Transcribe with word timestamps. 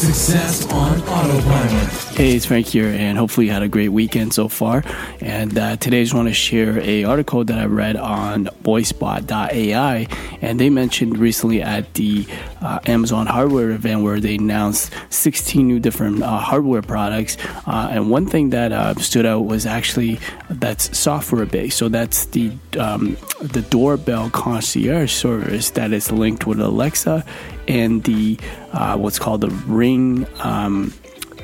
Success 0.00 0.66
on 0.72 0.98
Autopilot. 1.02 1.92
Hey, 2.16 2.34
it's 2.34 2.46
Frank 2.46 2.66
here, 2.66 2.86
and 2.86 3.18
hopefully 3.18 3.48
you 3.48 3.52
had 3.52 3.62
a 3.62 3.68
great 3.68 3.90
weekend 3.90 4.32
so 4.32 4.48
far. 4.48 4.82
And 5.20 5.58
uh, 5.58 5.76
today 5.76 6.00
I 6.00 6.04
just 6.04 6.14
want 6.14 6.28
to 6.28 6.32
share 6.32 6.80
a 6.80 7.04
article 7.04 7.44
that 7.44 7.58
I 7.58 7.66
read 7.66 7.96
on 7.96 8.46
VoiceBot.ai, 8.64 10.06
and 10.40 10.58
they 10.58 10.70
mentioned 10.70 11.18
recently 11.18 11.60
at 11.60 11.92
the 11.94 12.26
uh, 12.62 12.78
Amazon 12.86 13.26
hardware 13.26 13.72
event 13.72 14.02
where 14.02 14.20
they 14.20 14.36
announced 14.36 14.90
16 15.10 15.68
new 15.68 15.78
different 15.78 16.22
uh, 16.22 16.38
hardware 16.38 16.80
products. 16.80 17.36
Uh, 17.66 17.88
and 17.90 18.10
one 18.10 18.24
thing 18.24 18.50
that 18.50 18.72
uh, 18.72 18.94
stood 18.94 19.26
out 19.26 19.44
was 19.44 19.66
actually 19.66 20.18
that's 20.48 20.96
software 20.96 21.44
based. 21.44 21.76
So 21.76 21.90
that's 21.90 22.24
the 22.24 22.52
um, 22.78 23.18
the 23.42 23.60
doorbell 23.68 24.30
concierge 24.30 25.12
service 25.12 25.70
that 25.72 25.92
is 25.92 26.10
linked 26.10 26.46
with 26.46 26.58
Alexa 26.58 27.22
and 27.70 28.02
the 28.04 28.38
uh, 28.72 28.96
what's 28.98 29.18
called 29.18 29.40
the 29.40 29.50
Ring. 29.66 30.26
Um, 30.40 30.92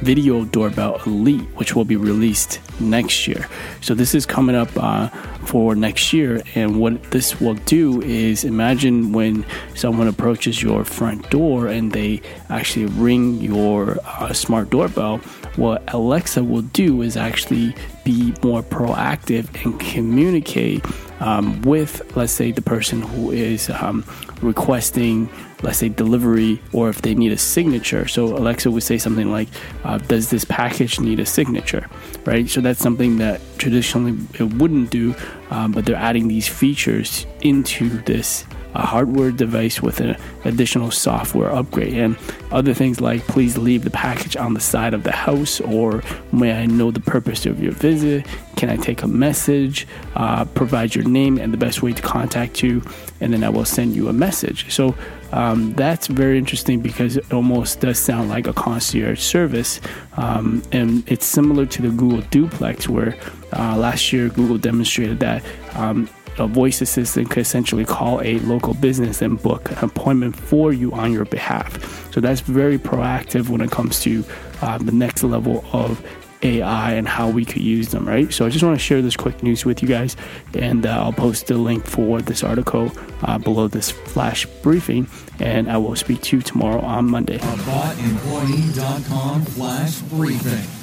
Video 0.02 0.44
Doorbell 0.44 1.00
Elite, 1.06 1.48
which 1.56 1.74
will 1.74 1.86
be 1.86 1.96
released 1.96 2.60
next 2.80 3.26
year. 3.26 3.48
So 3.80 3.94
this 3.94 4.14
is 4.14 4.26
coming 4.26 4.54
up 4.54 4.68
uh, 4.76 5.08
for 5.46 5.74
next 5.74 6.12
year, 6.12 6.42
and 6.54 6.78
what 6.78 7.02
this 7.12 7.40
will 7.40 7.54
do 7.54 8.02
is 8.02 8.44
imagine 8.44 9.12
when 9.12 9.46
someone 9.74 10.06
approaches 10.06 10.62
your 10.62 10.84
front 10.84 11.30
door 11.30 11.68
and 11.68 11.92
they 11.92 12.20
actually 12.50 12.84
ring 12.86 13.40
your 13.40 13.96
uh, 14.04 14.34
smart 14.34 14.68
doorbell. 14.68 15.20
What 15.56 15.82
Alexa 15.92 16.44
will 16.44 16.62
do 16.62 17.02
is 17.02 17.16
actually 17.16 17.74
be 18.04 18.34
more 18.42 18.62
proactive 18.62 19.48
and 19.64 19.78
communicate 19.80 20.84
um, 21.20 21.62
with, 21.62 22.14
let's 22.16 22.32
say, 22.32 22.52
the 22.52 22.62
person 22.62 23.00
who 23.02 23.30
is 23.30 23.70
um, 23.70 24.04
requesting, 24.42 25.28
let's 25.62 25.78
say, 25.78 25.88
delivery, 25.88 26.60
or 26.72 26.88
if 26.90 27.02
they 27.02 27.14
need 27.14 27.32
a 27.32 27.38
signature. 27.38 28.06
So 28.06 28.36
Alexa 28.36 28.70
would 28.70 28.82
say 28.82 28.98
something 28.98 29.30
like, 29.32 29.48
uh, 29.84 29.98
"Does 29.98 30.28
this 30.30 30.44
package 30.44 31.00
need 31.00 31.18
a 31.20 31.26
signature?" 31.26 31.88
Right. 32.26 32.48
So 32.48 32.60
that's 32.60 32.80
something 32.80 33.16
that 33.18 33.40
traditionally 33.58 34.18
it 34.34 34.54
wouldn't 34.54 34.90
do, 34.90 35.14
um, 35.50 35.72
but 35.72 35.86
they're 35.86 35.96
adding 35.96 36.28
these 36.28 36.46
features 36.46 37.26
into 37.40 37.88
this 38.02 38.44
a 38.76 38.86
hardware 38.86 39.30
device 39.30 39.80
with 39.80 40.00
an 40.00 40.16
additional 40.44 40.90
software 40.90 41.50
upgrade 41.50 41.94
and 41.94 42.16
other 42.50 42.74
things 42.74 43.00
like 43.00 43.26
please 43.26 43.56
leave 43.56 43.84
the 43.84 43.90
package 43.90 44.36
on 44.36 44.54
the 44.54 44.60
side 44.60 44.94
of 44.94 45.02
the 45.02 45.12
house 45.12 45.60
or 45.60 46.02
may 46.30 46.52
I 46.52 46.66
know 46.66 46.90
the 46.90 47.00
purpose 47.00 47.46
of 47.46 47.62
your 47.62 47.72
visit? 47.72 48.26
Can 48.56 48.70
I 48.70 48.76
take 48.76 49.02
a 49.02 49.08
message? 49.08 49.86
Uh, 50.14 50.44
provide 50.44 50.94
your 50.94 51.04
name 51.04 51.38
and 51.38 51.52
the 51.52 51.58
best 51.58 51.82
way 51.82 51.92
to 51.92 52.02
contact 52.02 52.62
you, 52.62 52.82
and 53.20 53.32
then 53.32 53.44
I 53.44 53.48
will 53.48 53.64
send 53.64 53.94
you 53.94 54.08
a 54.08 54.12
message. 54.12 54.72
So 54.72 54.94
um, 55.32 55.74
that's 55.74 56.06
very 56.06 56.38
interesting 56.38 56.80
because 56.80 57.16
it 57.16 57.32
almost 57.32 57.80
does 57.80 57.98
sound 57.98 58.30
like 58.30 58.46
a 58.46 58.52
concierge 58.52 59.20
service, 59.20 59.80
um, 60.16 60.62
and 60.72 61.04
it's 61.06 61.26
similar 61.26 61.66
to 61.66 61.82
the 61.82 61.90
Google 61.90 62.22
Duplex, 62.30 62.88
where 62.88 63.16
uh, 63.52 63.76
last 63.76 64.12
year 64.12 64.28
Google 64.28 64.58
demonstrated 64.58 65.20
that 65.20 65.44
um, 65.74 66.08
a 66.38 66.46
voice 66.46 66.80
assistant 66.80 67.30
could 67.30 67.40
essentially 67.40 67.84
call 67.84 68.20
a 68.22 68.38
local 68.40 68.74
business 68.74 69.22
and 69.22 69.40
book 69.42 69.70
an 69.70 69.84
appointment 69.84 70.36
for 70.36 70.72
you 70.72 70.92
on 70.92 71.12
your 71.12 71.24
behalf. 71.24 72.12
So 72.12 72.20
that's 72.20 72.40
very 72.40 72.78
proactive 72.78 73.48
when 73.48 73.60
it 73.60 73.70
comes 73.70 74.00
to 74.00 74.24
uh, 74.62 74.78
the 74.78 74.92
next 74.92 75.22
level 75.22 75.64
of 75.72 76.04
AI 76.42 76.92
and 76.92 77.08
how 77.08 77.30
we 77.30 77.44
could 77.44 77.62
use 77.62 77.88
them, 77.88 78.06
right? 78.06 78.32
So 78.32 78.46
I 78.46 78.50
just 78.50 78.64
want 78.64 78.78
to 78.78 78.84
share 78.84 79.02
this 79.02 79.16
quick 79.16 79.42
news 79.42 79.64
with 79.64 79.82
you 79.82 79.88
guys, 79.88 80.16
and 80.54 80.86
uh, 80.86 81.02
I'll 81.02 81.12
post 81.12 81.46
the 81.46 81.56
link 81.56 81.86
for 81.86 82.20
this 82.20 82.44
article 82.44 82.92
uh, 83.22 83.38
below 83.38 83.68
this 83.68 83.90
flash 83.90 84.44
briefing, 84.62 85.08
and 85.40 85.70
I 85.70 85.78
will 85.78 85.96
speak 85.96 86.20
to 86.22 86.36
you 86.36 86.42
tomorrow 86.42 86.80
on 86.80 87.10
Monday. 87.10 87.38
AboutEmployee.com 87.38 89.42
flash 89.42 90.00
briefing. 90.02 90.75